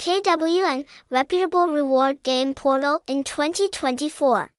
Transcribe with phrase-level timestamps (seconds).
[0.00, 4.50] KWN, reputable reward game portal in 2024.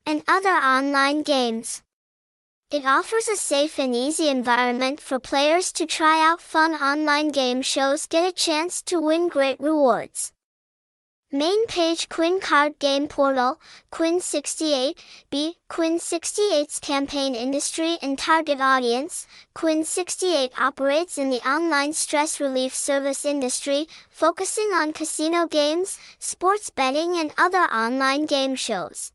[0.06, 1.82] and other online games.
[2.70, 7.62] It offers a safe and easy environment for players to try out fun online game
[7.62, 10.32] shows get a chance to win great rewards.
[11.34, 13.58] Main page Kwin Card Game Portal,
[13.90, 14.98] Kwin 68,
[15.30, 15.56] B.
[15.68, 19.26] Kwin 68's campaign industry and target audience.
[19.54, 26.68] Kwin 68 operates in the online stress relief service industry, focusing on casino games, sports
[26.68, 29.12] betting and other online game shows.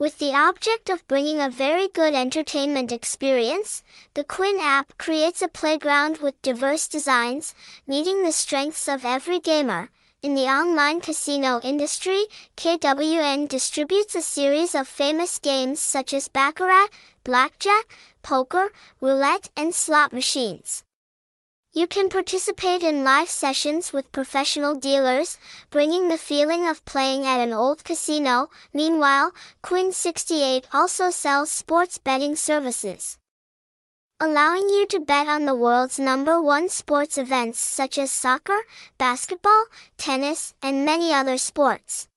[0.00, 3.82] With the object of bringing a very good entertainment experience,
[4.14, 7.54] the Kwin app creates a playground with diverse designs,
[7.86, 9.90] meeting the strengths of every gamer.
[10.22, 12.24] In the online casino industry,
[12.56, 16.88] KWN distributes a series of famous games such as Baccarat,
[17.22, 20.82] Blackjack, Poker, Roulette, and slot machines.
[21.72, 25.38] You can participate in live sessions with professional dealers,
[25.70, 28.48] bringing the feeling of playing at an old casino.
[28.74, 29.30] Meanwhile,
[29.62, 33.18] Kwin 68 also sells sports betting services,
[34.18, 38.62] allowing you to bet on the world's number one sports events such as soccer,
[38.98, 39.66] basketball,
[39.96, 42.08] tennis, and many other sports.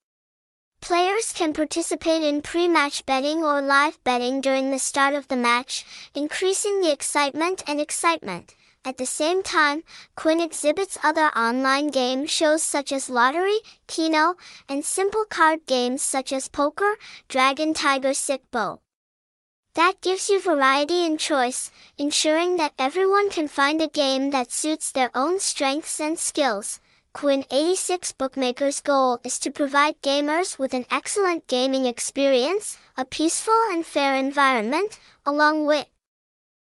[0.80, 5.86] Players can participate in pre-match betting or live betting during the start of the match,
[6.12, 8.56] increasing the excitement and excitement.
[8.86, 9.82] At the same time,
[10.14, 14.34] Kwin exhibits other online game shows such as Lottery, Keno,
[14.68, 18.80] and simple card games such as Poker, Dragon Tiger Sic Bo.
[19.74, 24.92] That gives you variety and choice, ensuring that everyone can find a game that suits
[24.92, 26.78] their own strengths and skills.
[27.14, 33.58] Kwin 86 Bookmaker's goal is to provide gamers with an excellent gaming experience, a peaceful
[33.70, 35.86] and fair environment, along with